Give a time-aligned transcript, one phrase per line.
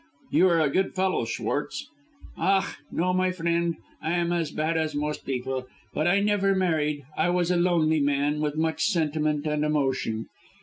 [0.31, 1.87] "You are a good fellow, Schwartz."
[2.35, 5.67] "Ach, no, my friend, I am as bad as most people.
[5.93, 10.25] But I never married, I was a lonely man with much sentiment and emotion.